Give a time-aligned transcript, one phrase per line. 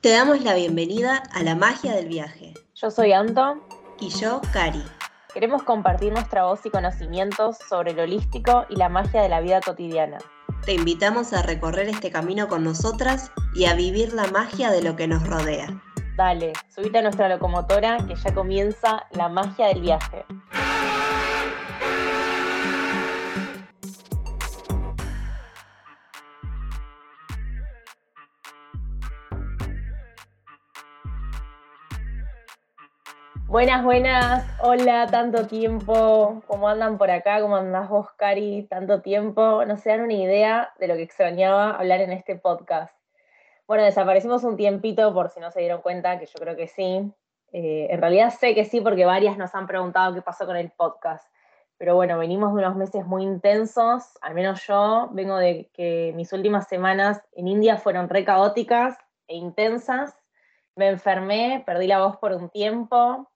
[0.00, 2.54] Te damos la bienvenida a la magia del viaje.
[2.74, 3.60] Yo soy Anto.
[4.00, 4.82] Y yo, Cari.
[5.34, 9.60] Queremos compartir nuestra voz y conocimientos sobre lo holístico y la magia de la vida
[9.60, 10.16] cotidiana.
[10.64, 14.96] Te invitamos a recorrer este camino con nosotras y a vivir la magia de lo
[14.96, 15.68] que nos rodea.
[16.16, 20.24] Dale, subite a nuestra locomotora que ya comienza la magia del viaje.
[33.50, 34.46] Buenas, buenas.
[34.62, 36.40] Hola, tanto tiempo.
[36.46, 37.40] ¿Cómo andan por acá?
[37.40, 38.68] ¿Cómo andás vos, Cari?
[38.70, 39.64] Tanto tiempo.
[39.64, 42.94] No se dan una idea de lo que extrañaba hablar en este podcast.
[43.66, 47.12] Bueno, desaparecimos un tiempito por si no se dieron cuenta, que yo creo que sí.
[47.52, 50.70] Eh, en realidad sé que sí porque varias nos han preguntado qué pasó con el
[50.70, 51.28] podcast.
[51.76, 56.32] Pero bueno, venimos de unos meses muy intensos, al menos yo vengo de que mis
[56.32, 60.16] últimas semanas en India fueron re caóticas e intensas.
[60.76, 63.29] Me enfermé, perdí la voz por un tiempo,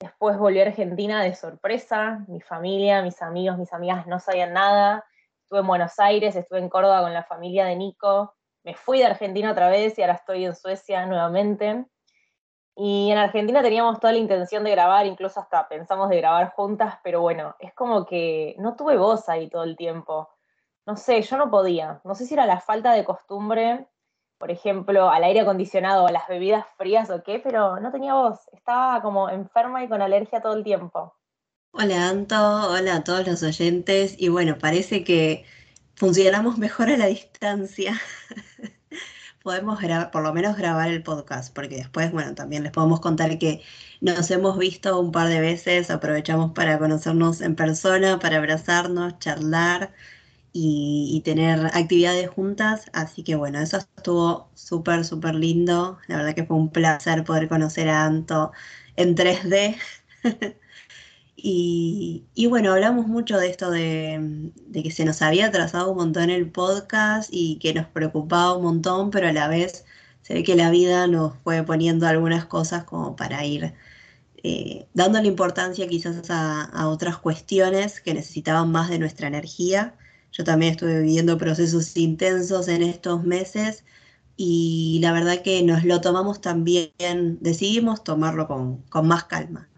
[0.00, 5.04] Después volví a Argentina de sorpresa, mi familia, mis amigos, mis amigas no sabían nada.
[5.42, 8.34] Estuve en Buenos Aires, estuve en Córdoba con la familia de Nico.
[8.64, 11.84] Me fui de Argentina otra vez y ahora estoy en Suecia nuevamente.
[12.74, 16.98] Y en Argentina teníamos toda la intención de grabar, incluso hasta pensamos de grabar juntas,
[17.04, 20.30] pero bueno, es como que no tuve voz ahí todo el tiempo.
[20.86, 22.00] No sé, yo no podía.
[22.04, 23.86] No sé si era la falta de costumbre
[24.40, 28.14] por ejemplo, al aire acondicionado o a las bebidas frías o qué, pero no tenía
[28.14, 31.14] voz, estaba como enferma y con alergia todo el tiempo.
[31.72, 34.14] Hola Anto, hola a todos los oyentes.
[34.18, 35.44] Y bueno, parece que
[35.94, 38.00] funcionamos mejor a la distancia.
[39.42, 43.38] podemos grabar, por lo menos grabar el podcast, porque después, bueno, también les podemos contar
[43.38, 43.62] que
[44.00, 49.92] nos hemos visto un par de veces, aprovechamos para conocernos en persona, para abrazarnos, charlar
[50.52, 52.86] y, tener actividades juntas.
[52.92, 55.98] Así que bueno, eso estuvo súper, súper lindo.
[56.08, 58.52] La verdad que fue un placer poder conocer a Anto
[58.96, 59.76] en 3D.
[61.36, 66.50] y, bueno, hablamos mucho de esto de, que se nos había atrasado un montón el
[66.50, 69.84] podcast y que nos preocupaba un montón, pero a la vez
[70.22, 73.74] se ve que la vida nos fue poniendo algunas cosas como para ir
[74.42, 79.94] eh, dándole importancia quizás a, otras cuestiones que necesitaban más de nuestra energía
[80.32, 83.84] yo también estuve viviendo procesos intensos en estos meses
[84.36, 86.92] y la verdad que nos lo tomamos también,
[87.40, 89.68] decidimos tomarlo con, más calma,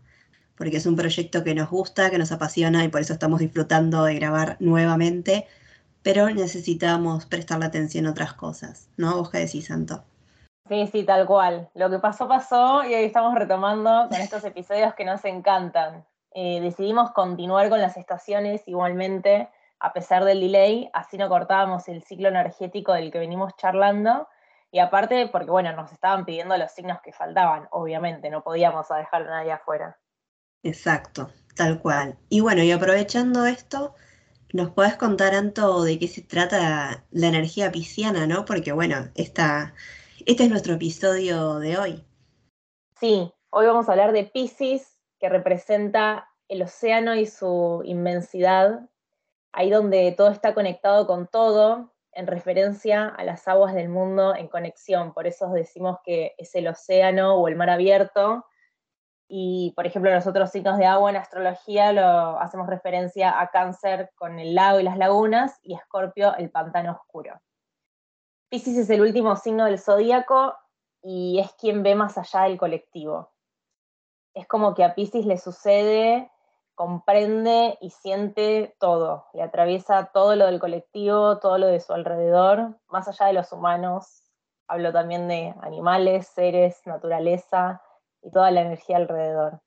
[0.56, 4.04] porque es un proyecto que nos gusta, que nos apasiona y por eso estamos disfrutando
[4.04, 5.48] de grabar nuevamente,
[6.02, 9.16] pero necesitamos prestarle atención a otras cosas, ¿no?
[9.16, 10.04] ¿Vos qué decís, Santo?
[10.68, 11.68] Sí, sí, tal cual.
[11.74, 16.04] Lo que pasó, pasó y hoy estamos retomando con estos episodios que nos encantan.
[16.34, 19.48] Eh, decidimos continuar con las estaciones igualmente
[19.82, 24.28] a pesar del delay, así no cortábamos el ciclo energético del que venimos charlando.
[24.70, 29.22] Y aparte, porque bueno, nos estaban pidiendo los signos que faltaban, obviamente, no podíamos dejar
[29.22, 29.98] a nadie afuera.
[30.62, 32.16] Exacto, tal cual.
[32.28, 33.96] Y bueno, y aprovechando esto,
[34.52, 38.44] ¿nos podés contar, Anto, de qué se trata la energía pisciana, no?
[38.44, 39.74] Porque bueno, esta,
[40.26, 42.04] este es nuestro episodio de hoy.
[43.00, 48.88] Sí, hoy vamos a hablar de Pisces, que representa el océano y su inmensidad,
[49.52, 54.48] ahí donde todo está conectado con todo, en referencia a las aguas del mundo en
[54.48, 55.12] conexión.
[55.14, 58.44] Por eso decimos que es el océano o el mar abierto.
[59.28, 64.10] Y, por ejemplo, los otros signos de agua en astrología lo hacemos referencia a cáncer
[64.14, 67.40] con el lago y las lagunas y escorpio el pantano oscuro.
[68.50, 70.54] Pisces es el último signo del zodíaco
[71.02, 73.32] y es quien ve más allá del colectivo.
[74.34, 76.30] Es como que a Pisces le sucede
[76.82, 82.76] comprende y siente todo, le atraviesa todo lo del colectivo, todo lo de su alrededor,
[82.88, 84.32] más allá de los humanos.
[84.66, 87.80] Hablo también de animales, seres, naturaleza
[88.20, 89.60] y toda la energía alrededor.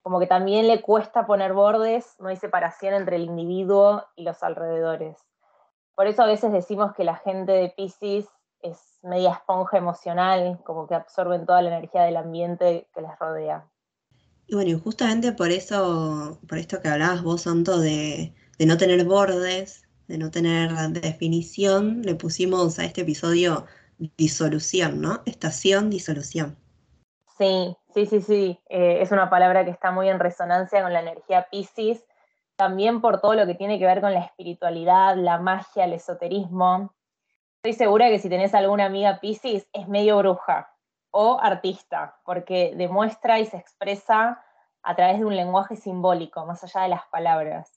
[0.00, 4.42] Como que también le cuesta poner bordes, no hay separación entre el individuo y los
[4.42, 5.18] alrededores.
[5.94, 8.26] Por eso a veces decimos que la gente de Pisces
[8.60, 13.68] es media esponja emocional, como que absorben toda la energía del ambiente que les rodea.
[14.46, 19.88] Y bueno, justamente por eso, por esto que hablabas vos, Santo, de, no tener bordes,
[20.06, 23.64] de no tener definición, le pusimos a este episodio
[23.98, 25.22] disolución, ¿no?
[25.24, 26.58] Estación disolución.
[27.38, 28.60] Sí, sí, sí, sí.
[28.68, 32.04] Eh, es una palabra que está muy en resonancia con la energía Pisces,
[32.56, 36.94] también por todo lo que tiene que ver con la espiritualidad, la magia, el esoterismo.
[37.62, 40.73] Estoy segura que si tenés alguna amiga Pisces, es medio bruja
[41.16, 44.42] o artista, porque demuestra y se expresa
[44.82, 47.70] a través de un lenguaje simbólico, más allá de las palabras,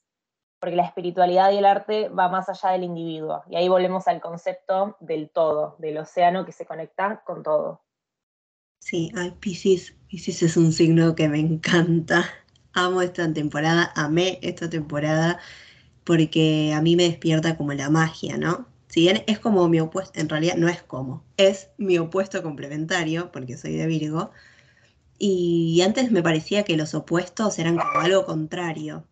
[0.58, 4.20] porque la espiritualidad y el arte va más allá del individuo, y ahí volvemos al
[4.20, 7.80] concepto del todo, del océano que se conecta con todo.
[8.80, 12.24] Sí, ay, Pisces, Pisces es un signo que me encanta.
[12.72, 15.38] Amo esta temporada, amé esta temporada
[16.02, 18.66] porque a mí me despierta como la magia, ¿no?
[18.88, 23.30] Si bien es como mi opuesto, en realidad no es como, es mi opuesto complementario,
[23.32, 24.30] porque soy de Virgo,
[25.18, 29.04] y antes me parecía que los opuestos eran como algo contrario,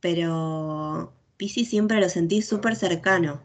[0.00, 3.40] pero Pisces siempre lo sentí súper cercano.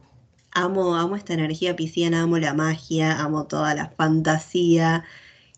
[0.51, 5.03] Amo, amo esta energía pisciana, amo la magia, amo toda la fantasía,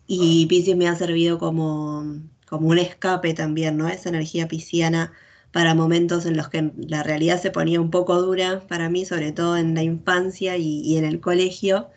[0.06, 2.04] y Pisces me ha servido como,
[2.48, 3.88] como un escape también, ¿no?
[3.88, 5.12] Esa energía pisciana
[5.52, 9.32] para momentos en los que la realidad se ponía un poco dura para mí, sobre
[9.32, 11.88] todo en la infancia y, en el colegio,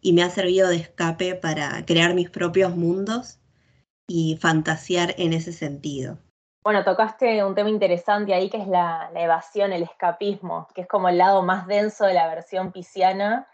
[0.00, 3.38] y me ha servido de escape para crear mis propios mundos
[4.06, 6.18] y fantasear en ese sentido.
[6.62, 11.08] Bueno, tocaste un tema interesante ahí que es la, evasión, el escapismo, que es como
[11.08, 13.48] el lado más denso de la versión pisciana,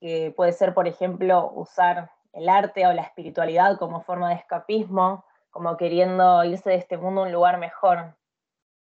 [0.00, 5.26] que puede ser, por ejemplo, usar el arte o la espiritualidad como forma de escapismo,
[5.50, 8.14] como queriendo irse de este mundo a un lugar mejor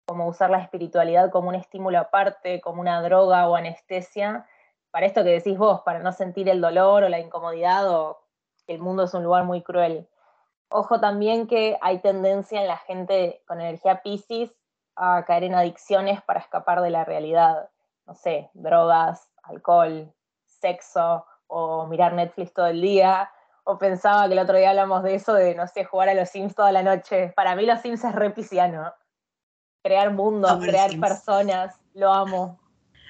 [0.06, 4.45] como usar la espiritualidad como un estímulo aparte, como una droga o anestesia,
[4.92, 8.21] para esto que decís vos, para no sentir el dolor o la incomodidad o
[8.68, 10.07] que el mundo es un lugar muy cruel.
[10.69, 14.53] Ojo también que hay tendencia en la gente con energía Pisces
[14.95, 17.69] a caer en adicciones para escapar de la realidad.
[18.06, 20.13] No sé, drogas, alcohol,
[20.45, 23.31] sexo o mirar Netflix todo el día.
[23.63, 26.30] O pensaba que el otro día hablamos de eso, de, no sé, jugar a los
[26.30, 27.31] Sims toda la noche.
[27.36, 28.94] Para mí los Sims es re pisciano
[29.83, 32.59] crear mundos, crear personas, lo amo.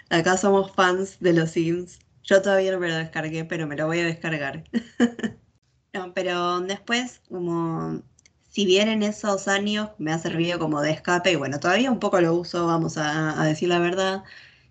[0.10, 2.00] Acá somos fans de los Sims.
[2.24, 4.64] Yo todavía no me lo descargué, pero me lo voy a descargar.
[6.14, 8.02] pero después, como
[8.50, 12.00] si bien en esos años me ha servido como de escape, y bueno, todavía un
[12.00, 14.24] poco lo uso, vamos a, decir la verdad,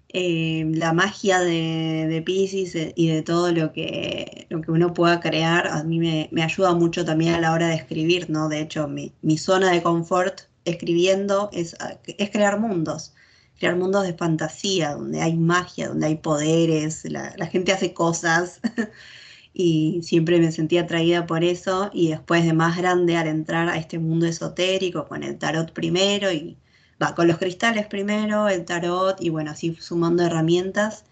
[0.09, 5.21] eh, la magia de, de Pisces y de todo lo que, lo que uno pueda
[5.21, 8.49] crear, a mí me, ayuda mucho también a la hora de escribir, ¿no?
[8.49, 11.77] De hecho, mi, mi zona de confort escribiendo es,
[12.07, 13.15] es crear mundos,
[13.59, 18.61] crear mundos de fantasía, donde hay magia, donde hay poderes, la, gente hace cosas
[19.53, 23.77] y siempre me sentí atraída por eso y después de más grande al entrar a
[23.79, 26.57] este mundo esotérico con el tarot primero y
[27.03, 31.05] va con los cristales primero, el tarot y bueno, así sumando herramientas,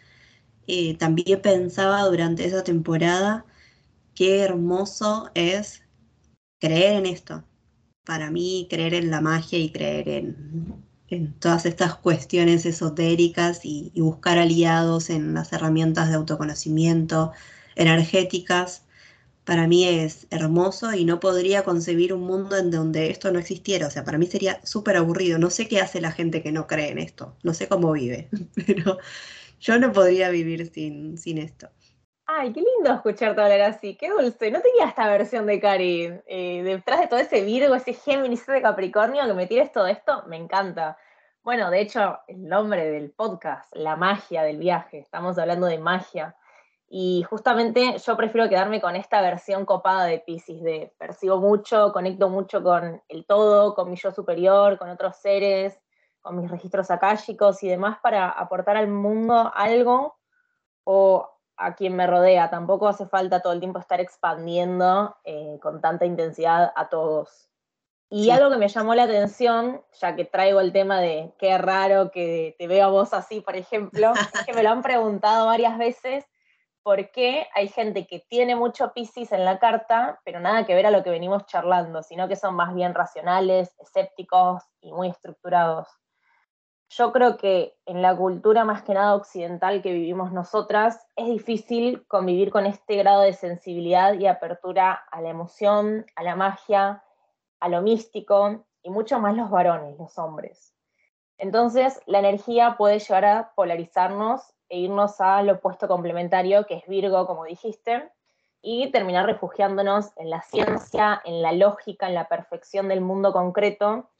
[0.66, 3.46] eh, también pensaba durante esa temporada
[4.14, 5.82] qué hermoso es
[6.60, 7.44] creer en esto,
[8.08, 14.38] para mí creer en la magia y creer en, todas estas cuestiones esotéricas y, buscar
[14.38, 17.32] aliados en las herramientas de autoconocimiento
[17.76, 18.84] energéticas,
[19.44, 23.86] para mí es hermoso y no podría concebir un mundo en donde esto no existiera.
[23.86, 25.38] O sea, para mí sería súper aburrido.
[25.38, 27.36] No sé qué hace la gente que no cree en esto.
[27.42, 28.30] No sé cómo vive,
[28.66, 28.96] pero
[29.60, 31.68] yo no podría vivir sin, sin esto.
[32.30, 34.50] Ay, qué lindo escucharte hablar así, qué dulce.
[34.50, 36.20] No tenía esta versión de Cari.
[36.26, 40.24] Eh, detrás de todo ese Virgo, ese Géminis, ese Capricornio, que me tires todo esto,
[40.26, 40.98] me encanta.
[41.42, 46.36] Bueno, de hecho, el nombre del podcast, la magia del viaje, estamos hablando de magia.
[46.86, 52.28] Y justamente yo prefiero quedarme con esta versión copada de Pisces, de percibo mucho, conecto
[52.28, 55.80] mucho con el todo, con mi yo superior, con otros seres,
[56.20, 60.18] con mis registros akáshicos y demás para aportar al mundo algo
[60.84, 62.50] o a quien me rodea.
[62.50, 67.50] Tampoco hace falta todo el tiempo estar expandiendo eh, con tanta intensidad a todos.
[68.10, 72.10] Y algo que me llamó la atención, ya que traigo el tema de qué raro
[72.10, 75.76] que te veo a vos así, por ejemplo, es que me lo han preguntado varias
[75.76, 76.24] veces,
[76.82, 80.86] por qué hay gente que tiene mucho Piscis en la carta, pero nada que ver
[80.86, 85.86] a lo que venimos charlando, sino que son más bien racionales, escépticos y muy estructurados
[86.90, 92.06] yo creo que en la cultura más que nada occidental que vivimos nosotras, es difícil
[92.06, 97.04] convivir con este grado de sensibilidad y apertura a la emoción, a la magia,
[97.60, 100.74] a lo místico, y mucho más los varones, los hombres.
[101.36, 107.26] Entonces, la energía puede llevar a polarizarnos e irnos al opuesto complementario, que es Virgo,
[107.26, 108.10] como dijiste,
[108.60, 114.10] y terminar refugiándonos en la ciencia, en la lógica, en la perfección del mundo concreto,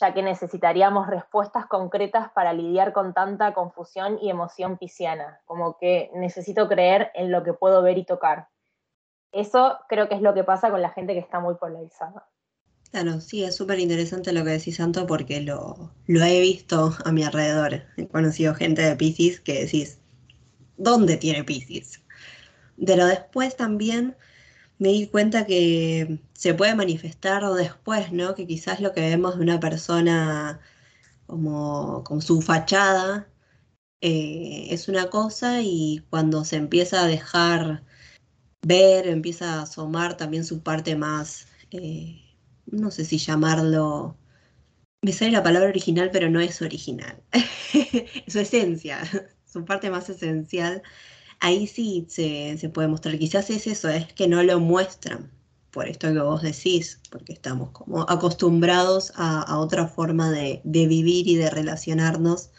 [0.00, 6.10] ya que necesitaríamos respuestas concretas para lidiar con tanta confusión y emoción pisciana, como que
[6.14, 8.48] necesito creer en lo que puedo ver y tocar.
[9.30, 12.26] Eso creo que es lo que pasa con la gente que está muy polarizada.
[12.90, 17.12] Claro, sí, es súper interesante lo que decís, Santo, porque lo, lo he visto a
[17.12, 17.84] mi alrededor.
[17.96, 20.00] He conocido gente de Pisces que decís,
[20.76, 22.02] ¿dónde tiene Pisces?
[22.84, 24.16] Pero después también
[24.80, 28.34] me di cuenta que se puede manifestar después, ¿no?
[28.34, 30.60] Que quizás lo que vemos de una persona
[31.26, 33.28] como con su fachada
[34.00, 37.84] eh, es una cosa y cuando se empieza a dejar
[38.62, 42.22] ver, empieza a asomar también su parte más, eh,
[42.66, 44.16] no sé si llamarlo,
[45.02, 47.22] me sale la palabra original, pero no es original,
[48.28, 49.02] su esencia,
[49.46, 50.82] su parte más esencial,
[51.40, 53.18] ahí sí se, se puede mostrar.
[53.18, 55.30] Quizás es eso, es que no lo muestran
[55.70, 61.36] por esto que vos decís, porque estamos como acostumbrados a, otra forma de, vivir y
[61.36, 62.50] de relacionarnos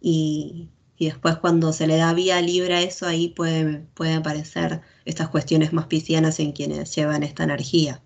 [0.00, 5.30] y, después cuando se le da vía libre a eso, ahí pueden puede aparecer estas
[5.30, 8.02] cuestiones más piscianas en quienes llevan esta energía.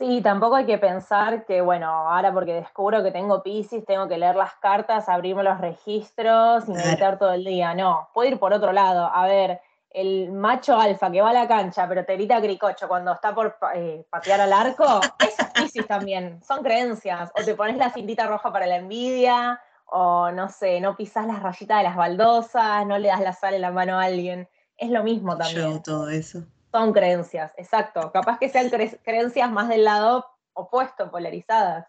[0.00, 4.16] Sí, tampoco hay que pensar que, bueno, ahora porque descubro que tengo Pisces, tengo que
[4.16, 7.74] leer las cartas, abrirme los registros y meditar todo el día.
[7.74, 9.10] No, puedo ir por otro lado.
[9.12, 13.12] A ver, el macho alfa que va a la cancha, pero te grita gricocho cuando
[13.12, 17.30] está por eh, patear al arco, eso es Pisces también, son creencias.
[17.38, 21.42] O te pones la cintita roja para la envidia, o no sé, no pisas las
[21.42, 24.48] rayitas de las baldosas, no le das la sal en la mano a alguien.
[24.78, 25.82] Es lo mismo también.
[25.82, 26.42] todo eso.
[26.72, 28.12] Son creencias, exacto.
[28.12, 31.86] Capaz que sean creencias más del lado opuesto, polarizadas,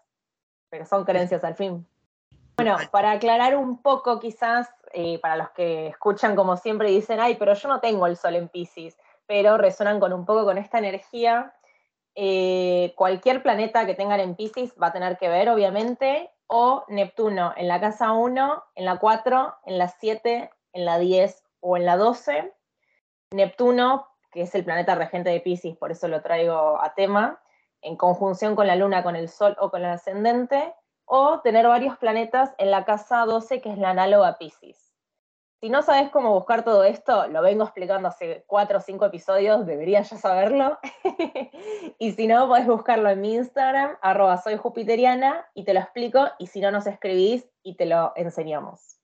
[0.68, 1.86] pero son creencias al fin.
[2.56, 7.36] Bueno, para aclarar un poco quizás eh, para los que escuchan como siempre dicen, ay,
[7.36, 10.78] pero yo no tengo el sol en Pisces, pero resuenan con un poco con esta
[10.78, 11.54] energía.
[12.14, 17.54] Eh, cualquier planeta que tengan en Pisces va a tener que ver, obviamente, o Neptuno
[17.56, 21.86] en la casa 1, en la 4, en la 7, en la 10 o en
[21.86, 22.52] la 12.
[23.30, 27.40] Neptuno, que es el planeta regente de Pisces, por eso lo traigo a tema,
[27.82, 30.74] en conjunción con la luna, con el sol o con el ascendente,
[31.04, 34.92] o tener varios planetas en la casa 12, que es la análoga Pisces.
[35.60, 39.64] Si no sabes cómo buscar todo esto, lo vengo explicando hace cuatro o cinco episodios,
[39.64, 40.78] deberías ya saberlo.
[42.00, 44.42] y si no, podés buscarlo en mi Instagram, arroba
[45.54, 49.01] y te lo explico, y si no, nos escribís y te lo enseñamos.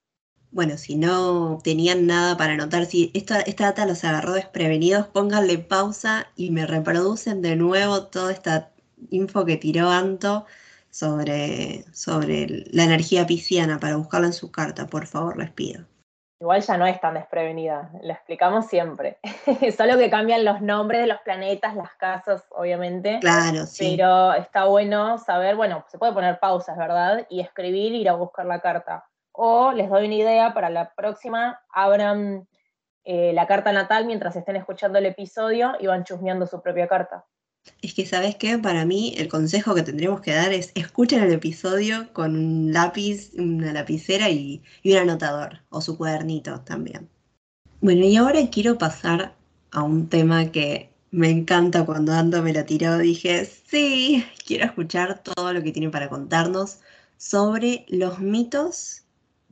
[0.50, 5.58] Bueno, si no tenían nada para anotar, si esta, esta data los agarró desprevenidos, pónganle
[5.58, 8.70] pausa y me reproducen de nuevo toda esta
[9.10, 10.46] info que tiró Anto
[10.90, 15.84] sobre, sobre la energía pisciana para buscarla en su carta, por favor, les pido.
[16.40, 19.18] Igual ya no es tan desprevenida, lo explicamos siempre.
[19.76, 23.18] Solo que cambian los nombres de los planetas, las casas, obviamente.
[23.20, 23.96] Claro, sí.
[23.96, 27.26] Pero está bueno saber, bueno, se puede poner pausas, ¿verdad?
[27.28, 29.04] Y escribir, ir a buscar la carta.
[29.40, 32.48] O les doy una idea para la próxima, abran
[33.04, 37.24] eh, la carta natal mientras estén escuchando el episodio y van chusmeando su propia carta.
[37.80, 38.58] Es que, ¿sabes qué?
[38.58, 43.30] Para mí, el consejo que tendríamos que dar es escuchen el episodio con un lápiz,
[43.38, 47.08] una lapicera y, un anotador, o su cuadernito también.
[47.80, 49.36] Bueno, y ahora quiero pasar
[49.70, 52.98] a un tema que me encanta cuando Ando me la tiró.
[52.98, 56.80] Dije, sí, quiero escuchar todo lo que tiene para contarnos
[57.16, 59.04] sobre los mitos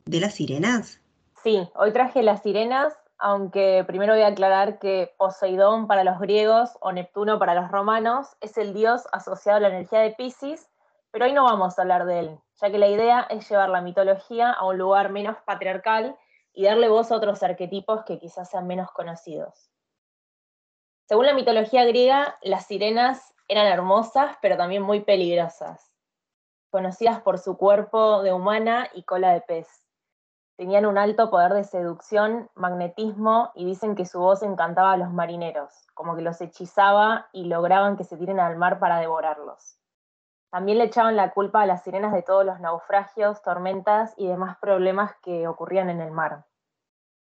[0.07, 1.01] de las sirenas.
[1.43, 6.77] Sí, hoy traje las sirenas aunque primero voy a aclarar que Poseidón para los griegos
[6.81, 10.69] o Neptuno para los romanos es el dios asociado a la energía de Pisces,
[11.11, 13.81] pero hoy no vamos a hablar de él, ya que la idea es llevar la
[13.81, 16.15] mitología a un lugar menos patriarcal
[16.53, 19.71] y darle voz a otros arquetipos que quizás sean menos conocidos.
[21.07, 25.91] Según la mitología griega, las sirenas eran hermosas, pero también muy peligrosas,
[26.69, 29.86] conocidas por su cuerpo de humana y cola de pez
[30.57, 35.13] Tenían un alto poder de seducción, magnetismo y dicen que su voz encantaba a los
[35.13, 39.77] marineros, como que los hechizaba y lograban que se tiren al mar para devorarlos.
[40.49, 44.57] También le echaban la culpa a las sirenas de todos los naufragios, tormentas y demás
[44.57, 46.45] problemas que ocurrían en el mar.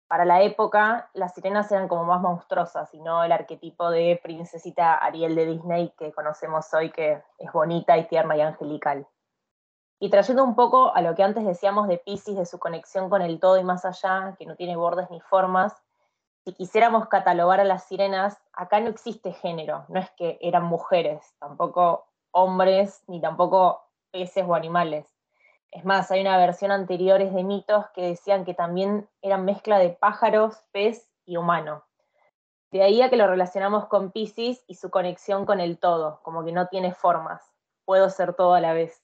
[0.06, 4.96] Para la época, las sirenas eran como más monstruosas y no el arquetipo de princesita
[4.96, 9.08] Ariel de Disney que conocemos hoy, que es bonita y tierna y angelical.
[9.98, 13.22] Y trayendo un poco a lo que antes decíamos de Pisces, de su conexión con
[13.22, 15.74] el todo y más allá, que no tiene bordes ni formas,
[16.44, 21.34] si quisiéramos catalogar a las sirenas, acá no existe género, no es que eran mujeres,
[21.38, 25.06] tampoco hombres, ni tampoco peces o animales.
[25.70, 29.90] Es más, hay una versión anterior de mitos que decían que también eran mezcla de
[29.90, 31.82] pájaros, pez y humano.
[32.70, 36.44] De ahí a que lo relacionamos con Pisces y su conexión con el todo, como
[36.44, 37.42] que no tiene formas,
[37.84, 39.02] puedo ser todo a la vez.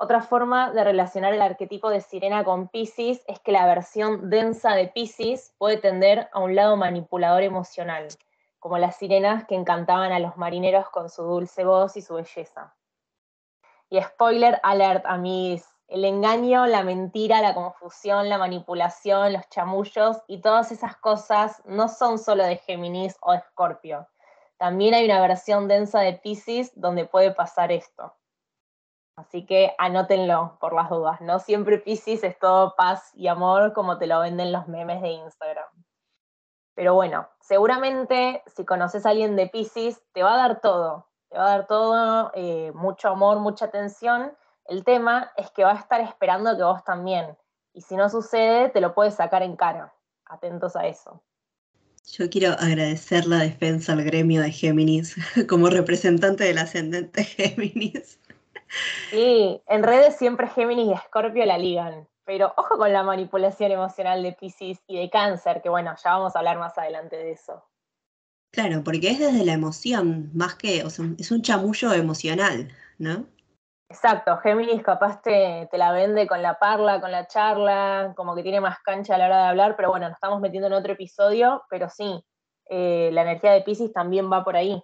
[0.00, 4.76] Otra forma de relacionar el arquetipo de sirena con Pisces es que la versión densa
[4.76, 8.06] de Pisces puede tender a un lado manipulador emocional,
[8.60, 12.76] como las sirenas que encantaban a los marineros con su dulce voz y su belleza.
[13.90, 20.40] Y spoiler alert, amigos, el engaño, la mentira, la confusión, la manipulación, los chamullos y
[20.40, 24.06] todas esas cosas no son solo de Géminis o de Escorpio.
[24.58, 28.14] También hay una versión densa de Pisces donde puede pasar esto.
[29.18, 31.20] Así que anótenlo por las dudas.
[31.20, 35.08] No siempre Pisces es todo paz y amor como te lo venden los memes de
[35.08, 35.66] Instagram.
[36.76, 41.36] Pero bueno, seguramente si conoces a alguien de Pisces, te va a dar todo, te
[41.36, 44.32] va a dar todo, eh, mucho amor, mucha atención.
[44.66, 47.36] El tema es que va a estar esperando que vos también.
[47.72, 49.92] Y si no sucede, te lo puedes sacar en cara.
[50.26, 51.20] Atentos a eso.
[52.06, 55.16] Yo quiero agradecer la defensa al gremio de Géminis
[55.48, 58.20] como representante del ascendente Géminis.
[59.10, 64.22] Sí, en redes siempre Géminis y Escorpio la ligan, pero ojo con la manipulación emocional
[64.22, 67.64] de Pisces y de Cáncer, que bueno, ya vamos a hablar más adelante de eso.
[68.50, 73.26] Claro, porque es desde la emoción, más que, o sea, es un chamullo emocional, ¿no?
[73.90, 78.42] Exacto, Géminis capaz te, te, la vende con la parla, con la charla, como que
[78.42, 80.92] tiene más cancha a la hora de hablar, pero bueno, nos estamos metiendo en otro
[80.92, 82.22] episodio, pero sí,
[82.68, 84.82] eh, la energía de Pisces también va por ahí.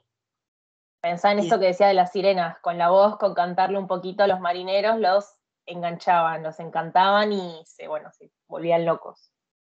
[1.05, 4.25] Pensá en esto que decía de las sirenas, con la voz, con cantarle un poquito
[4.25, 5.35] a los marineros, los
[5.67, 9.31] enganchaban, los encantaban y se, bueno, se volvían locos.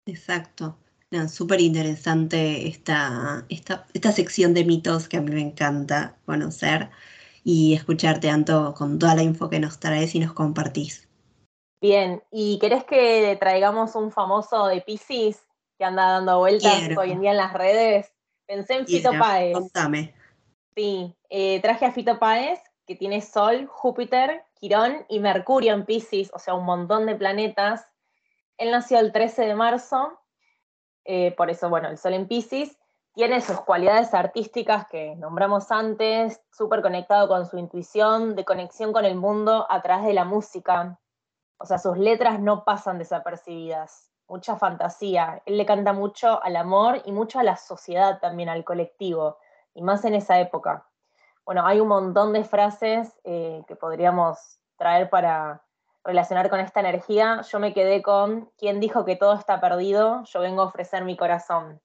[0.07, 0.79] Exacto.
[1.29, 6.89] Súper interesante esta, esta, esta sección de mitos que a mí me encanta conocer
[7.45, 11.11] y escucharte, Anto, con toda la info que nos traes y nos compartís.
[11.83, 15.47] Bien, ¿y querés que traigamos un famoso de Pisces
[15.79, 18.15] que anda dando vueltas hoy en día en las redes?
[18.47, 19.53] Pensé en Fito Páez.
[19.53, 20.15] Contame.
[20.79, 26.31] Sí, eh, traje a Fito Páez, que tiene Sol, Júpiter, Quirón y Mercurio en Pisces,
[26.33, 27.85] o sea, un montón de planetas.
[28.59, 30.21] Él nació el 13 de marzo,
[31.05, 32.79] eh, por eso, bueno, el Sol en Pisces.
[33.13, 39.05] Tiene sus cualidades artísticas que nombramos antes, súper conectado con su intuición, de conexión con
[39.05, 41.01] el mundo a través de la música.
[41.59, 45.43] O sea, sus letras no pasan desapercibidas, mucha fantasía.
[45.45, 49.39] Él le canta mucho al amor y mucho a la sociedad también, al colectivo
[49.75, 50.87] y más en esa época.
[51.45, 55.63] Bueno, hay un montón de frases eh, que podríamos traer para
[56.05, 57.43] relacionar con esta energía.
[57.43, 60.23] Yo me quedé con, ¿quién dijo que todo está perdido?
[60.25, 61.81] Yo vengo a ofrecer mi corazón.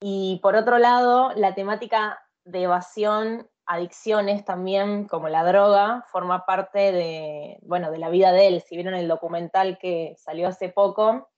[0.00, 6.92] Y por otro lado, la temática de evasión, adicciones también, como la droga, forma parte
[6.92, 8.62] de, bueno, de la vida de él.
[8.62, 11.28] Si vieron el documental que salió hace poco,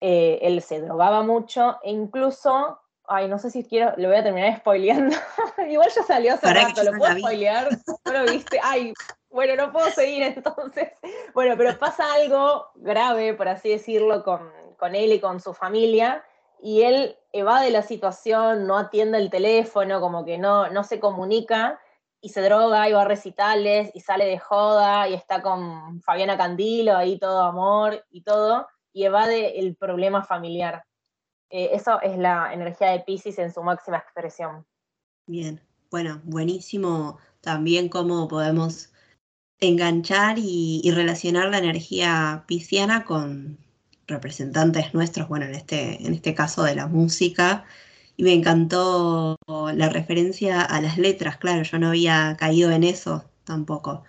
[0.00, 4.22] eh, él se drogaba mucho e incluso Ay, no sé si quiero, lo voy a
[4.22, 5.16] terminar spoileando.
[5.68, 7.68] Igual ya salió hace rato, ¿lo puedo spoilear?
[8.04, 8.60] ¿No lo viste?
[8.62, 8.92] Ay,
[9.30, 10.90] bueno, no puedo seguir entonces.
[11.34, 16.24] Bueno, pero pasa algo grave, por así decirlo, con, con él y con su familia,
[16.62, 21.78] y él evade la situación, no atiende el teléfono, como que no, no se comunica,
[22.22, 26.38] y se droga, y va a recitales, y sale de joda, y está con Fabiana
[26.38, 30.84] Candilo, ahí todo amor y todo, y evade el problema familiar.
[31.50, 34.66] Eh, eso es la energía de Pisces en su máxima expresión.
[35.26, 38.92] Bien, bueno, buenísimo también cómo podemos
[39.60, 43.58] enganchar y, relacionar la energía pisciana con
[44.06, 47.64] representantes nuestros, bueno, en este, en este caso de la música.
[48.16, 53.24] Y me encantó la referencia a las letras, claro, yo no había caído en eso
[53.44, 54.04] tampoco,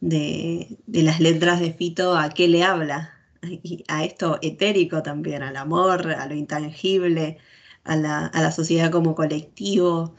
[0.00, 3.19] de, de las letras de Fito, a qué le habla,
[3.88, 7.38] a esto etérico también, al amor, a lo intangible,
[7.84, 10.14] a la, sociedad como colectivo.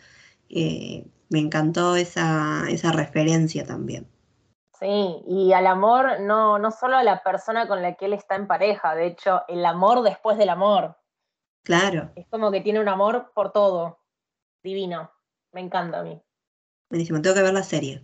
[0.49, 4.07] Eh, me encantó esa, esa, referencia también.
[4.79, 8.35] Sí, y al amor, no, no solo a la persona con la que él está
[8.35, 10.97] en pareja, de hecho, el amor después del amor.
[11.63, 12.11] Claro.
[12.15, 13.99] Es como que tiene un amor por todo.
[14.63, 15.11] Divino.
[15.53, 16.21] Me encanta a mí.
[16.89, 18.03] Buenísimo, tengo que ver la serie.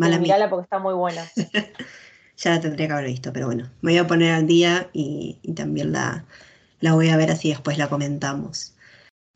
[0.00, 1.22] Mala sí, porque está muy buena.
[2.36, 5.38] ya la tendría que haber visto, pero bueno, me voy a poner al día y,
[5.54, 6.24] también la,
[6.80, 8.74] la, voy a ver así después la comentamos.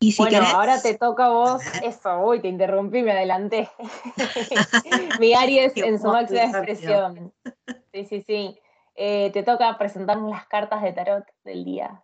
[0.01, 3.69] Y si bueno, ahora te toca a vos eso, uy, te interrumpí, me adelanté.
[5.19, 7.33] Mi Aries en su máxima expresión.
[7.93, 8.59] Sí, sí, sí.
[8.95, 12.03] Eh, te toca presentarnos las cartas de tarot del día.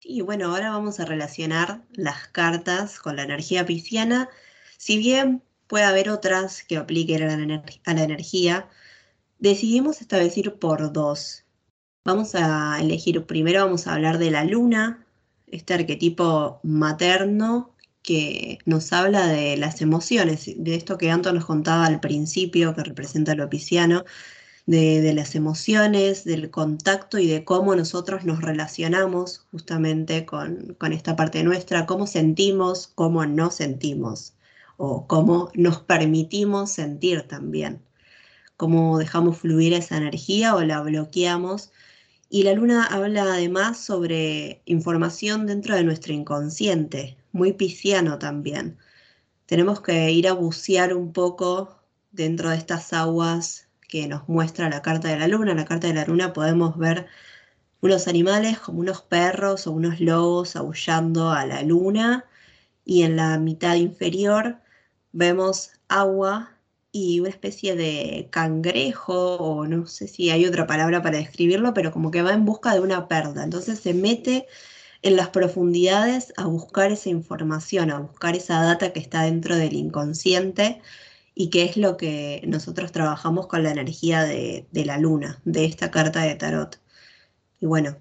[0.00, 4.30] Sí, bueno, ahora vamos a relacionar las cartas con la energía pisciana.
[4.78, 8.68] Si bien puede haber otras que apliquen a la, a la energía,
[9.38, 11.44] decidimos esta vez ir por dos.
[12.04, 15.06] Vamos a elegir, primero vamos a hablar de la luna,
[15.46, 21.86] este arquetipo materno que nos habla de las emociones, de esto que Anto nos contaba
[21.86, 24.04] al principio, que representa lo pisciano,
[24.66, 31.16] de, las emociones, del contacto y de cómo nosotros nos relacionamos justamente con, con esta
[31.16, 34.34] parte nuestra, cómo sentimos, cómo no sentimos,
[34.76, 37.87] o cómo nos permitimos sentir también
[38.58, 41.72] cómo dejamos fluir esa energía o la bloqueamos.
[42.28, 48.76] Y la luna habla además sobre información dentro de nuestro inconsciente, muy pisciano también.
[49.46, 54.82] Tenemos que ir a bucear un poco dentro de estas aguas que nos muestra la
[54.82, 55.52] carta de la luna.
[55.52, 57.06] En la carta de la luna podemos ver
[57.80, 62.26] unos animales como unos perros o unos lobos aullando a la luna
[62.84, 64.58] y en la mitad inferior
[65.12, 66.57] vemos agua
[66.98, 71.92] y una especie de cangrejo, o no sé si hay otra palabra para describirlo, pero
[71.92, 73.44] como que va en busca de una perla.
[73.44, 74.46] Entonces se mete
[75.02, 79.74] en las profundidades a buscar esa información, a buscar esa data que está dentro del
[79.74, 80.80] inconsciente
[81.34, 85.90] y que es lo que nosotros trabajamos con la energía de, la luna, de esta
[85.90, 86.80] carta de tarot.
[87.60, 87.96] Y bueno,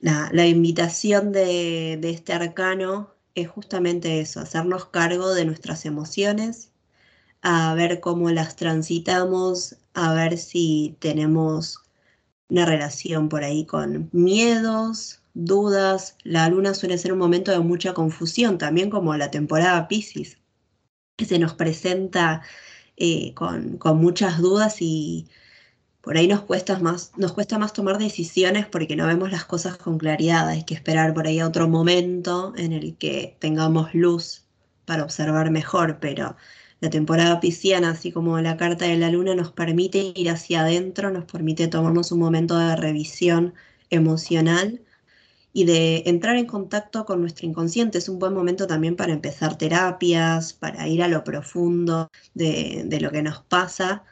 [0.00, 6.72] la, invitación de, de este arcano es justamente eso, hacernos cargo de nuestras emociones,
[7.44, 11.78] a ver cómo las transitamos, a ver si tenemos
[12.48, 16.16] una relación por ahí con miedos, dudas.
[16.24, 20.38] La luna suele ser un momento de mucha confusión, también como la temporada Pisces,
[21.16, 22.42] que se nos presenta
[22.96, 25.28] eh, con, con, muchas dudas y
[26.00, 29.76] por ahí nos cuesta, más, nos cuesta más tomar decisiones porque no vemos las cosas
[29.76, 30.48] con claridad.
[30.48, 34.46] Hay que esperar por ahí a otro momento en el que tengamos luz
[34.86, 36.36] para observar mejor, pero
[36.84, 41.10] la temporada pisciana, así como la carta de la luna, nos permite ir hacia adentro,
[41.10, 43.54] nos permite tomarnos un momento de revisión
[43.88, 44.82] emocional
[45.54, 47.96] y de entrar en contacto con nuestro inconsciente.
[47.98, 53.10] Es un buen momento también para empezar terapias, para ir a lo profundo de, lo
[53.10, 54.04] que nos pasa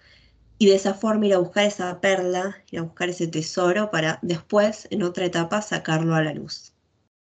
[0.59, 4.19] y de esa forma ir a buscar esa perla, ir a buscar ese tesoro para
[4.23, 6.72] después, en otra etapa, sacarlo a la luz.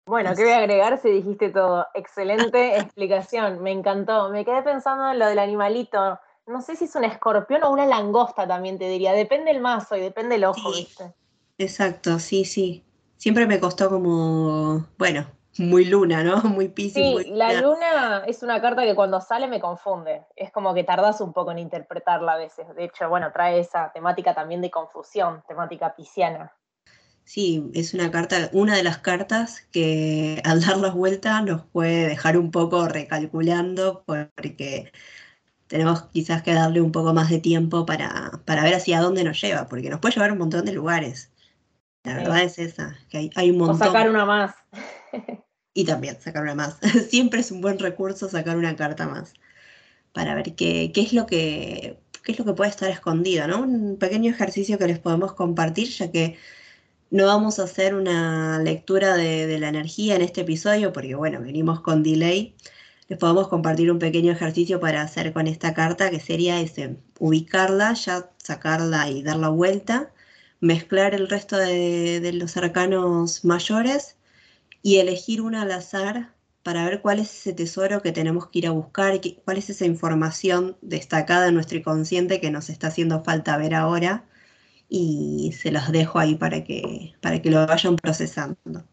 [0.06, 1.86] Bueno, ¿qué voy a agregar si dijiste todo?
[1.94, 4.28] Excelente explicación, me encantó.
[4.30, 6.20] Me quedé pensando en lo del animalito.
[6.46, 9.12] No sé si es un escorpión o una langosta también te diría.
[9.12, 11.14] Depende el mazo y depende el ojo, ¿viste?
[11.56, 12.84] Exacto, sí, sí.
[13.16, 15.26] Siempre me costó como, bueno,
[15.58, 16.36] muy luna, ¿no?
[16.42, 17.22] Muy piscis.
[17.24, 20.26] Sí, la luna es una carta que cuando sale me confunde.
[20.36, 22.66] Es como que tardas un poco en interpretarla a veces.
[22.74, 26.52] De hecho, bueno, trae esa temática también de confusión, temática pisciana.
[27.24, 32.06] Sí, es una carta, una de las cartas que al dar la vuelta nos puede
[32.08, 34.92] dejar un poco recalculando porque
[35.66, 39.40] tenemos quizás que darle un poco más de tiempo para, para ver hacia dónde nos
[39.40, 41.32] lleva, porque nos puede llevar a un montón de lugares.
[42.04, 43.76] La verdad es esa, que hay, un montón.
[43.76, 44.54] O sacar una más.
[45.72, 46.78] y también sacar una más.
[47.08, 49.32] Siempre es un buen recurso sacar una carta más
[50.12, 53.60] para ver qué, qué es lo que qué es lo que puede estar escondido, ¿no?
[53.60, 56.38] Un pequeño ejercicio que les podemos compartir, ya que
[57.10, 61.80] no vamos a hacer una lectura de, la energía en este episodio porque, bueno, venimos
[61.80, 62.56] con delay.
[63.08, 67.92] Les podemos compartir un pequeño ejercicio para hacer con esta carta, que sería ese, ubicarla,
[67.94, 70.12] ya sacarla y dar la vuelta,
[70.60, 74.16] mezclar el resto de, los arcanos mayores
[74.82, 78.66] y elegir una al azar para ver cuál es ese tesoro que tenemos que ir
[78.66, 83.56] a buscar, cuál es esa información destacada en nuestro inconsciente que nos está haciendo falta
[83.58, 84.24] ver ahora
[84.96, 88.84] y se los dejo ahí para que, para que lo vayan procesando.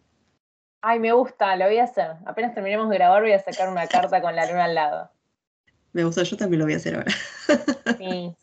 [0.81, 2.15] Ay, me gusta, lo voy a hacer.
[2.25, 5.11] Apenas terminemos de grabar voy a sacar una carta con la luna al lado.
[5.93, 7.11] Me gusta, yo también lo voy a hacer ahora.
[7.99, 8.35] Sí.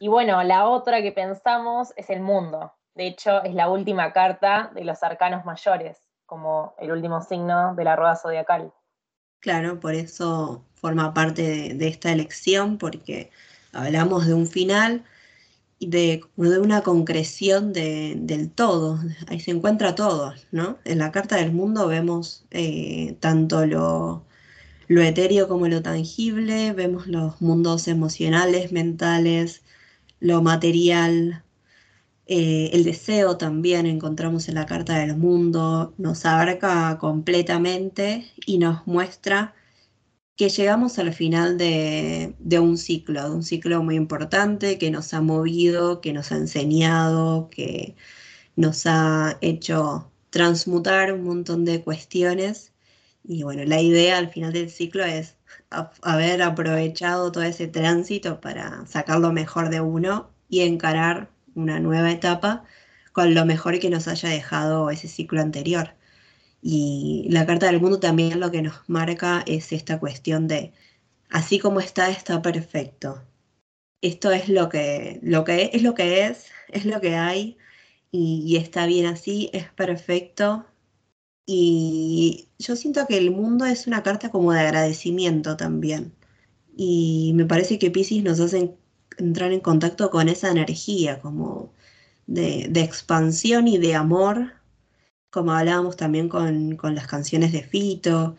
[0.00, 2.72] Y bueno, la otra que pensamos es el mundo.
[2.96, 7.84] De hecho, es la última carta de los arcanos mayores, como el último signo de
[7.84, 8.72] la rueda zodiacal.
[9.38, 13.30] Claro, por eso forma parte de esta elección, porque
[13.72, 15.04] hablamos de un final,
[15.80, 20.78] de, de una concreción del todo, ahí se encuentra todo, ¿no?
[20.84, 24.24] En la Carta del Mundo vemos eh, tanto lo,
[24.88, 29.62] lo etéreo como lo tangible, vemos los mundos emocionales, mentales,
[30.20, 31.44] lo material,
[32.26, 38.86] eh, el deseo también encontramos en la Carta del Mundo, nos abarca completamente y nos
[38.86, 39.54] muestra
[40.36, 45.20] que llegamos al final de, un ciclo, de un ciclo muy importante que nos ha
[45.20, 47.96] movido, que nos ha enseñado, que
[48.56, 52.72] nos ha hecho transmutar un montón de cuestiones.
[53.24, 55.36] Y bueno, la idea al final del ciclo es
[56.02, 62.10] haber aprovechado todo ese tránsito para sacar lo mejor de uno y encarar una nueva
[62.12, 62.64] etapa
[63.12, 65.94] con lo mejor que nos haya dejado ese ciclo anterior.
[66.66, 70.72] Y la Carta del Mundo también lo que nos marca es esta cuestión de,
[71.28, 73.22] así como está, está perfecto.
[74.00, 77.58] Esto es lo que, lo que es, lo que es, es lo que hay
[78.12, 80.66] y, está bien así, es perfecto.
[81.46, 86.14] Y yo siento que el mundo es una carta como de agradecimiento también.
[86.76, 88.74] Y me parece que Pisces nos hace
[89.18, 91.74] entrar en contacto con esa energía como
[92.26, 94.63] de, de expansión y de amor
[95.34, 98.36] como hablábamos también con, las canciones de Fito,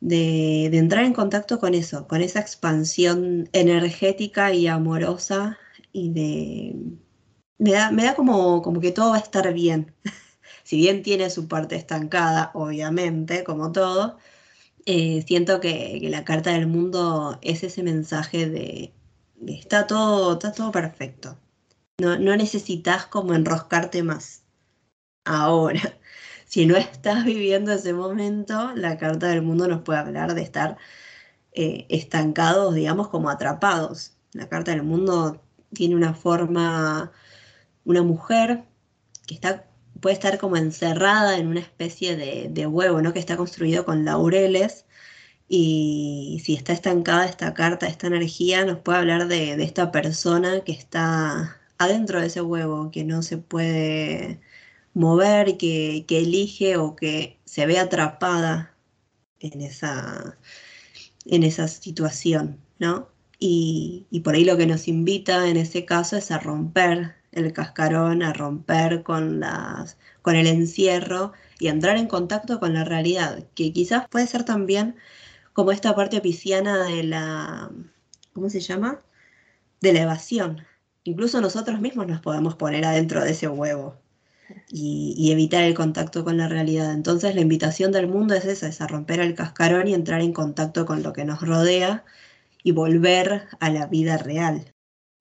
[0.00, 5.58] de, entrar en contacto con eso, con esa expansión energética y amorosa
[5.92, 6.76] y de...
[7.58, 9.94] Me da, me da como, como que todo va a estar bien.
[10.64, 14.18] si bien tiene su parte estancada, obviamente, como todo,
[14.86, 18.94] eh, siento que, la carta del mundo es ese mensaje de,
[19.46, 21.36] está, todo, está todo perfecto.
[22.00, 24.44] No, no necesitas como enroscarte más.
[25.24, 25.98] Ahora,
[26.48, 30.78] si no estás viviendo ese momento, la carta del mundo nos puede hablar de estar
[31.52, 34.14] eh, estancados, digamos, como atrapados.
[34.32, 35.42] La carta del mundo
[35.74, 37.12] tiene una forma,
[37.84, 38.64] una mujer
[39.26, 39.66] que está,
[40.00, 43.12] puede estar como encerrada en una especie de, huevo, ¿no?
[43.12, 44.86] Que está construido con laureles.
[45.48, 50.72] Y si está estancada esta carta, esta energía, nos puede hablar de, esta persona que
[50.72, 54.40] está adentro de ese huevo, que no se puede
[54.98, 58.74] mover, que, que elige o que se ve atrapada
[59.40, 60.38] en esa,
[61.26, 63.08] en esa situación, ¿no?
[63.38, 68.22] Y, por ahí lo que nos invita en ese caso es a romper el cascarón,
[68.22, 73.72] a romper con, las, con el encierro y entrar en contacto con la realidad, que
[73.72, 74.96] quizás puede ser también
[75.52, 77.70] como esta parte pisciana de la,
[78.32, 79.02] ¿cómo se llama?
[79.80, 80.64] De la evasión.
[81.04, 83.96] Incluso nosotros mismos nos podemos poner adentro de ese huevo
[84.68, 86.92] y, y, evitar el contacto con la realidad.
[86.92, 90.32] Entonces la invitación del mundo es esa, es a romper el cascarón y entrar en
[90.32, 92.04] contacto con lo que nos rodea
[92.62, 94.74] y volver a la vida real.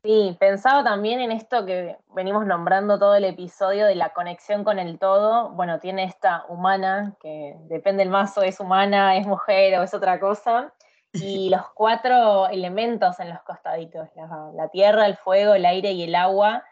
[0.03, 4.79] Sí, pensaba también en esto que venimos nombrando todo el episodio de la conexión con
[4.79, 5.49] el todo.
[5.49, 10.19] Bueno, tiene esta humana, que depende del mazo, es humana, es mujer o es otra
[10.19, 10.73] cosa.
[11.11, 16.03] Y los cuatro elementos en los costaditos, la, la tierra, el fuego, el aire y
[16.03, 16.63] el agua,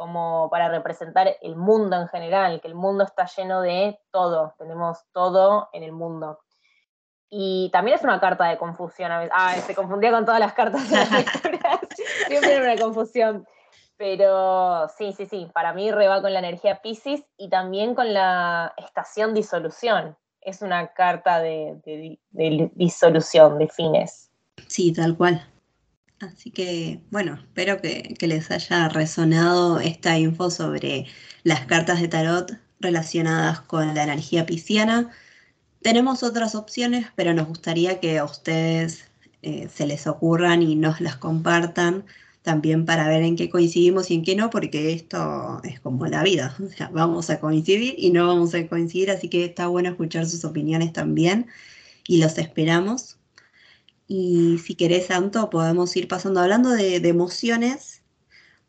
[0.00, 5.04] como para representar el mundo en general, que el mundo está lleno de todo, tenemos
[5.12, 6.38] todo en el mundo.
[7.28, 9.34] Y también es una carta de confusión a veces.
[9.36, 11.80] Ah, se confundía con todas las cartas de las lecturas.
[12.28, 13.46] Siempre era una confusión.
[13.98, 15.50] Pero sí, sí, sí.
[15.52, 20.16] Para mí reba con la energía Pisces y también con la estación disolución.
[20.40, 24.30] Es una carta de, disolución, de fines.
[24.66, 25.46] Sí, tal cual.
[26.20, 31.06] Así que, bueno, espero que, les haya resonado esta info sobre
[31.44, 35.10] las cartas de tarot relacionadas con la energía pisciana
[35.82, 39.04] tenemos otras opciones, pero nos gustaría que a ustedes
[39.42, 42.04] eh, se les ocurran y nos las compartan
[42.42, 46.22] también para ver en qué coincidimos y en qué no, porque esto es como la
[46.22, 49.90] vida, o sea, vamos a coincidir y no vamos a coincidir, así que está bueno
[49.90, 51.46] escuchar sus opiniones también
[52.06, 53.19] y los esperamos.
[54.12, 58.02] Y si querés, Santo, podemos ir pasando, hablando de, emociones,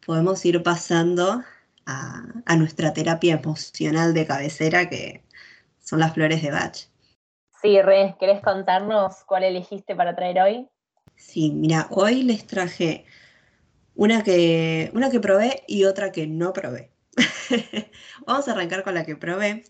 [0.05, 1.41] podemos ir pasando
[1.87, 5.23] a, a, nuestra terapia emocional de cabecera, que
[5.79, 6.77] son las flores de Bach.
[7.59, 10.69] Sí, Re, ¿querés contarnos cuál elegiste para traer hoy?
[11.15, 13.05] Sí, mira, hoy les traje
[13.95, 16.91] una que, una que probé y otra que no probé.
[18.27, 19.63] Vamos a arrancar con la que probé,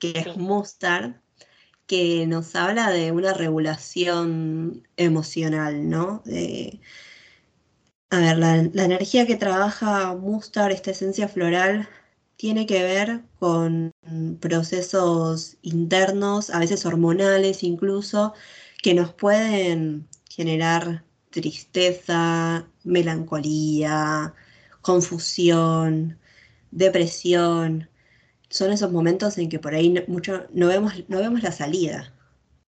[0.00, 1.14] que es Mustard,
[1.92, 6.22] que nos habla de una regulación emocional, ¿no?
[8.08, 11.86] a ver, la, la, energía que trabaja Mustard, esta esencia floral,
[12.36, 13.92] tiene que ver con
[14.40, 18.32] procesos internos, a veces hormonales incluso,
[18.82, 24.32] que nos pueden generar tristeza, melancolía,
[24.80, 26.18] confusión,
[26.70, 27.90] depresión.
[28.52, 32.14] Son esos momentos en que por ahí no, mucho, no, vemos, no vemos la salida.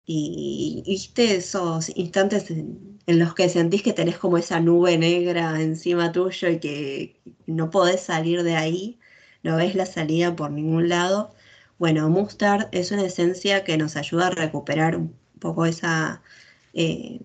[0.06, 6.12] Y, viste esos instantes en, los que sentís que tenés como esa nube negra encima
[6.12, 9.00] tuyo y que no podés salir de ahí
[9.44, 11.34] no ves la salida por ningún lado.
[11.80, 16.22] Bueno, Mustard es una esencia que nos ayuda a recuperar un poco esa,
[16.74, 17.20] eh,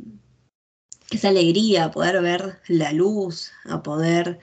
[1.11, 4.39] esa alegría, a poder ver la luz, a poder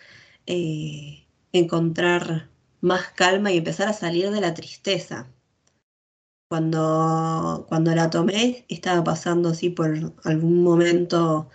[0.46, 2.50] eh, encontrar
[2.84, 5.28] más calma y empezar a salir de la tristeza.
[6.50, 11.50] Cuando, cuando la tomé estaba pasando así por algún momento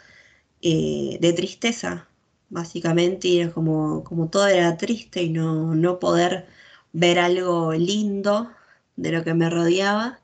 [0.62, 2.08] eh, de tristeza,
[2.50, 6.46] básicamente, y era como, como todo era triste y no, no poder
[6.92, 8.50] ver algo lindo
[8.96, 10.20] de lo que me rodeaba.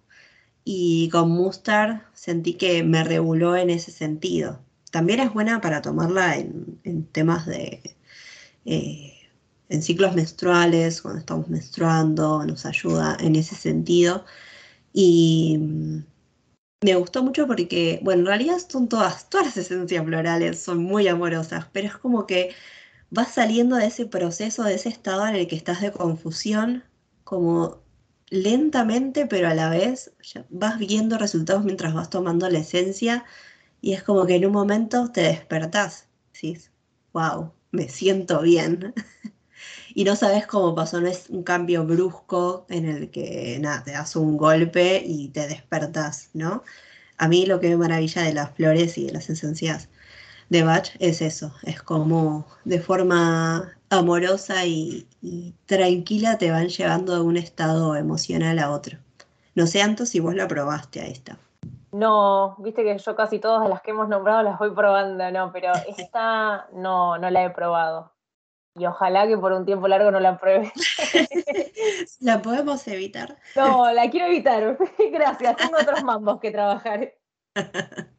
[0.65, 4.61] Y con Mustard sentí que me reguló en ese sentido.
[4.91, 7.97] También es buena para tomarla en, temas de...
[8.67, 9.14] Eh,
[9.69, 14.25] en ciclos menstruales, cuando estamos menstruando, nos ayuda en ese sentido.
[14.93, 15.59] Y
[16.85, 21.09] me gustó mucho porque, bueno, en realidad son todas, todas las esencias florales son muy
[21.09, 22.55] amorosas, pero es como que
[23.11, 26.85] vas saliendo de ese proceso, de ese estado en el que estás de confusión,
[27.25, 27.83] como
[28.31, 30.13] lentamente, pero a la vez
[30.51, 33.25] vas viendo resultados mientras vas tomando la esencia
[33.81, 36.73] y es como que en un momento te despertás, decís,
[37.13, 38.95] wow, me siento bien.
[39.95, 43.93] y no sabes cómo pasó, no es un cambio brusco en el que nada, te
[43.93, 46.65] das un golpe y te despertas, ¿no?
[47.17, 49.89] A mí lo que me maravilla de las flores y de las esencias
[50.49, 55.07] de Bach es eso, es como de forma amorosa y,
[55.67, 58.99] tranquila te van llevando de un estado emocional a otro.
[59.55, 61.39] No sé, Anto, si vos la probaste a esta.
[61.93, 65.73] No, viste que yo casi todas las que hemos nombrado las voy probando, no, pero
[65.97, 68.14] esta no, no la he probado.
[68.77, 70.73] Y ojalá que por un tiempo largo no la pruebe.
[72.21, 73.37] ¿La podemos evitar?
[73.55, 74.77] No, la quiero evitar.
[75.13, 77.15] Gracias, tengo otros mambos que trabajar.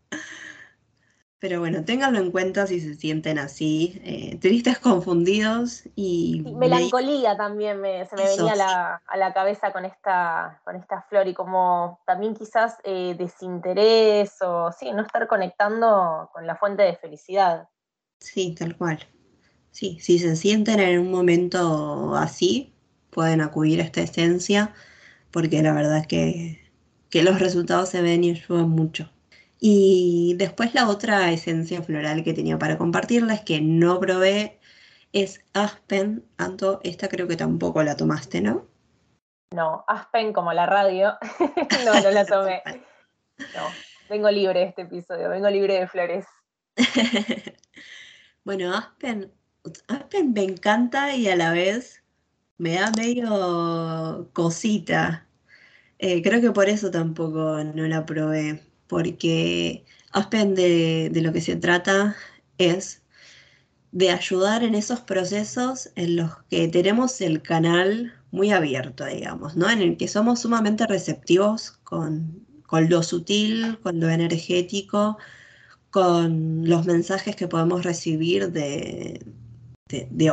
[1.39, 6.41] Pero bueno, ténganlo en cuenta si se sienten así, eh, tristes, confundidos y...
[6.55, 8.53] melancolía también se me venía
[9.05, 14.71] a la, cabeza con esta, con esta flor y como también quizás eh, desinterés o
[14.71, 17.69] sí, no estar conectando con la fuente de felicidad.
[18.19, 19.05] Sí, tal cual.
[19.75, 22.73] Sí, si se sienten en un momento así,
[23.09, 24.73] pueden acudir a esta esencia
[25.31, 26.71] porque la verdad es que,
[27.09, 29.11] que los resultados se ven y ayudan mucho.
[29.59, 34.61] Y después la otra esencia floral que tenía para compartirles que no probé
[35.11, 36.23] es Aspen.
[36.37, 38.65] Anto, esta creo que tampoco la tomaste, ¿no?
[39.53, 41.15] No, Aspen como la radio.
[41.85, 42.63] no, no la tomé.
[43.53, 43.67] No,
[44.09, 46.25] vengo libre de este episodio, vengo libre de flores.
[48.45, 49.33] bueno, Aspen,
[49.87, 52.03] Aspen me encanta y a la vez
[52.57, 55.27] me da medio cosita.
[55.99, 61.55] Eh, creo que por eso tampoco no la probé porque Aspen de, lo que se
[61.55, 62.15] trata
[62.57, 63.01] es
[63.91, 69.69] de ayudar en esos procesos en los que tenemos el canal muy abierto, digamos, ¿no?
[69.69, 75.17] En el que somos sumamente receptivos con, lo sutil, con lo energético,
[75.91, 79.21] con los mensajes que podemos recibir de,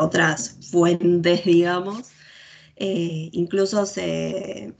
[0.00, 2.10] otras fuentes, digamos.
[2.76, 4.74] Eh, incluso se,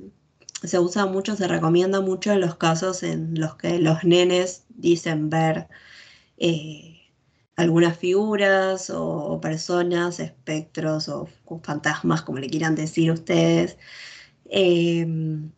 [0.62, 5.30] se usa mucho, se recomienda mucho en los casos en los que los nenes dicen
[5.30, 5.68] ver
[6.38, 7.00] eh,
[7.56, 11.28] algunas figuras o, personas, espectros o,
[11.62, 13.78] fantasmas, como le quieran decir ustedes.
[14.46, 15.52] Em,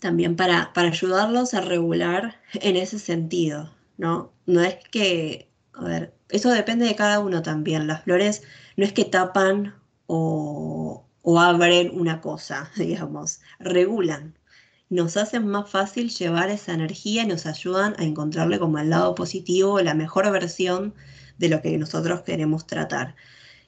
[0.00, 4.32] también para, para ayudarlos a regular en ese sentido, ¿no?
[4.46, 7.86] No es que, a ver, eso depende de cada uno también.
[7.86, 8.42] Las flores
[8.76, 9.74] no es que tapan
[10.06, 14.36] o, o abren una cosa, digamos, regulan.
[14.88, 19.14] Nos hacen más fácil llevar esa energía y nos ayudan a encontrarle como el lado
[19.14, 20.94] positivo, la mejor versión
[21.38, 23.14] de lo que nosotros queremos tratar.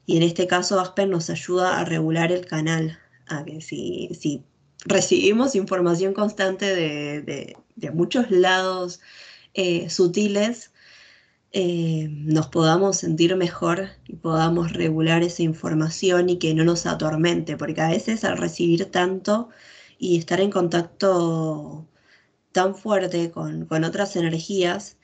[0.04, 2.98] Y en este caso Aspen nos ayuda a regular el canal,
[3.28, 4.44] a que si, si
[4.84, 7.56] recibimos información constante de,
[7.92, 9.00] muchos lados
[9.54, 10.71] eh, sutiles,
[11.54, 17.56] eh, nos podamos sentir mejor y podamos regular esa información y que no nos atormente,
[17.58, 19.50] porque a veces al recibir tanto
[19.98, 21.86] y estar en contacto
[22.52, 24.96] tan fuerte con, otras energías,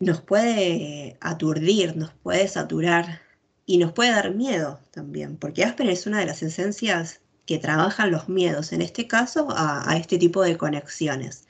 [0.00, 3.22] nos puede aturdir, nos puede saturar
[3.66, 8.10] y nos puede dar miedo también, porque Aspen es una de las esencias que trabajan
[8.12, 11.46] los miedos, en este caso a este tipo de conexiones.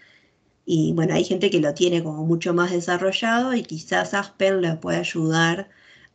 [0.66, 4.76] Y bueno, hay gente que lo tiene como mucho más desarrollado y quizás Aspen le
[4.76, 5.68] puede ayudar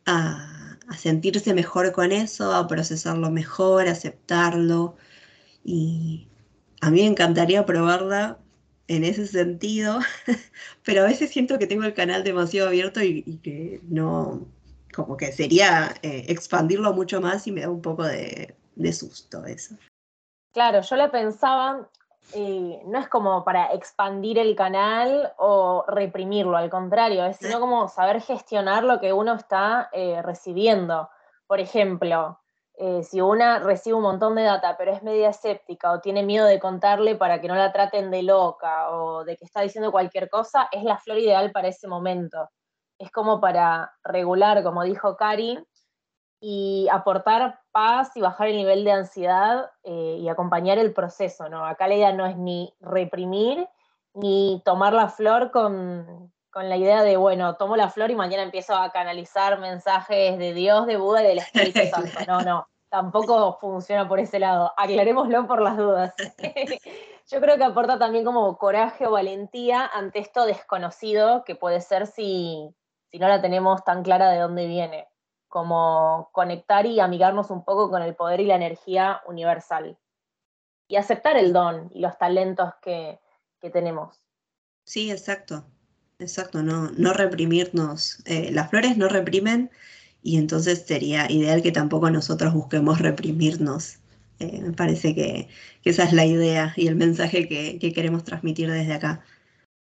[0.06, 0.56] a,
[0.98, 4.96] sentirse mejor con eso, a procesarlo mejor, a aceptarlo.
[5.64, 6.28] Y
[6.80, 8.38] a mí me encantaría probarla
[8.88, 10.00] en ese sentido,
[10.84, 14.48] pero a veces siento que tengo el canal demasiado abierto y, que no,
[14.92, 19.44] como que sería eh, expandirlo mucho más y me da un poco de, de susto
[19.44, 19.76] eso.
[20.52, 21.88] Claro, yo la pensaba
[22.34, 28.20] no es como para expandir el canal o reprimirlo, al contrario, es sino como saber
[28.20, 31.10] gestionar lo que uno está eh, recibiendo.
[31.46, 32.38] Por ejemplo,
[32.82, 36.46] eh, si una recibe un montón de data, pero es media escéptica o tiene miedo
[36.46, 40.30] de contarle para que no la traten de loca o de que está diciendo cualquier
[40.30, 42.48] cosa, es la flor ideal para ese momento.
[42.98, 45.62] Es como para regular, como dijo Cari,
[46.40, 51.66] y aportar paz y bajar el nivel de ansiedad eh, y acompañar el proceso, ¿no?
[51.66, 53.68] Acá la idea no es ni reprimir
[54.14, 58.74] ni tomar la flor con, la idea de, bueno, tomo la flor y mañana empiezo
[58.74, 62.18] a canalizar mensajes de Dios, de Buda y del Espíritu Santo.
[62.26, 64.72] No, no, tampoco funciona por ese lado.
[64.76, 66.14] Aclarémoslo por las dudas.
[67.30, 72.08] Yo creo que aporta también como coraje o valentía ante esto desconocido que puede ser
[72.08, 72.74] si,
[73.06, 75.09] si no la tenemos tan clara de dónde viene
[75.50, 79.98] como conectar y amigarnos un poco con el poder y la energía universal.
[80.88, 83.20] Y aceptar el don y los talentos que,
[83.72, 84.22] tenemos.
[84.84, 85.66] Sí, exacto,
[86.18, 88.22] exacto, no, no reprimirnos.
[88.24, 89.70] Eh, las flores no reprimen
[90.22, 93.98] y entonces sería ideal que tampoco nosotros busquemos reprimirnos.
[94.38, 95.48] Eh, me parece que,
[95.84, 99.22] esa es la idea y el mensaje que, que queremos transmitir desde acá.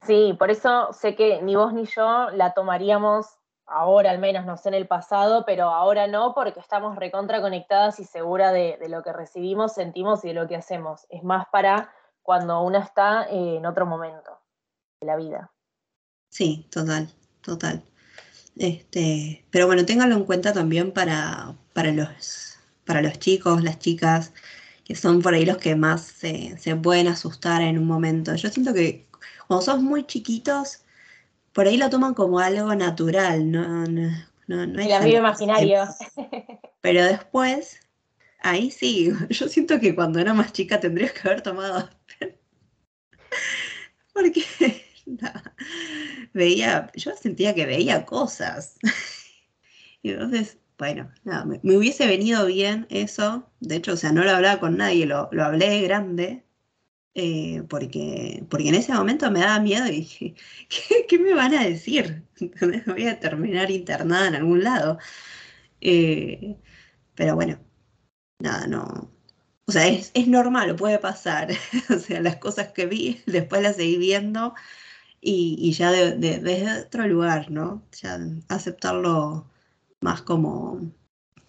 [0.06, 3.26] Sí, por eso sé que ni vos ni yo la tomaríamos
[3.66, 8.00] ahora al menos, no sé en el pasado, pero ahora no, porque estamos recontra conectadas
[8.00, 11.06] y segura de, lo que recibimos, sentimos y de lo que hacemos.
[11.10, 14.40] Es más para cuando uno está eh, en otro momento
[15.00, 15.52] de la vida.
[16.30, 17.10] Sí, total,
[17.42, 17.84] total.
[18.56, 24.34] Este, pero bueno, ténganlo en cuenta también para, para, los, para los chicos, las chicas,
[24.84, 28.36] que son por ahí los que más se, se pueden asustar en un momento.
[28.36, 29.08] Yo siento que
[29.48, 30.83] cuando sos muy chiquitos,
[31.54, 34.10] por ahí lo toman como algo natural, no, no,
[34.48, 35.84] no, no es El amigo imaginario.
[36.82, 37.80] Pero después,
[38.40, 41.90] ahí sí, yo siento que cuando era más chica tendrías que haber tomado
[44.14, 44.44] Porque
[46.34, 48.78] veía, yo sentía que veía cosas.
[50.02, 53.50] Y entonces, bueno, nada, me, hubiese venido bien eso.
[53.60, 56.44] De hecho, o sea, no lo hablaba con nadie, lo, lo hablé grande.
[57.16, 60.36] Eh, porque, porque en ese momento me daba miedo y dije,
[61.08, 62.24] ¿qué, me van a decir?
[62.88, 64.98] Voy a terminar internada en algún lado.
[65.82, 66.58] Eh,
[67.16, 67.60] pero bueno,
[68.40, 69.12] nada, no.
[69.66, 71.50] O sea, es, es normal, puede pasar.
[71.90, 74.54] o sea, las cosas que vi, después las seguí viendo
[75.22, 77.84] y, y ya desde otro lugar, ¿no?
[78.02, 79.48] Ya aceptarlo
[80.02, 80.82] más como,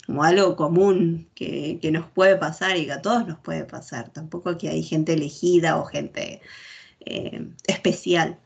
[0.07, 4.11] como algo común que, nos puede pasar y que a todos nos puede pasar.
[4.11, 6.41] Tampoco que hay gente elegida o gente
[7.01, 8.39] eh, especial.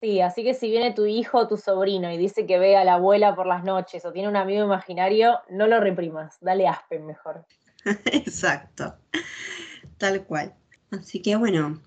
[0.00, 2.84] Sí, así que si viene tu hijo o tu sobrino y dice que ve a
[2.84, 7.06] la abuela por las noches o tiene un amigo imaginario, no lo reprimas, dale aspen
[7.06, 7.46] mejor.
[8.06, 8.96] Exacto,
[9.98, 10.54] tal cual.
[10.90, 11.80] Así que bueno,